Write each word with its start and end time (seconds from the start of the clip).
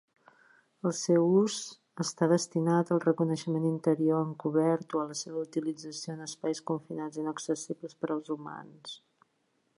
El 0.89 0.93
seu 0.99 1.25
ús 1.41 1.57
està 2.03 2.29
destinat 2.31 2.93
al 2.95 3.01
reconeixement 3.03 3.67
interior 3.73 4.25
encobert 4.31 4.97
o 4.99 5.03
a 5.05 5.07
la 5.13 5.19
seva 5.23 5.45
utilització 5.45 6.17
en 6.17 6.27
espais 6.31 6.65
confinats 6.73 7.23
inaccessibles 7.27 7.99
per 8.01 8.15
als 8.17 8.35
humans. 8.39 8.99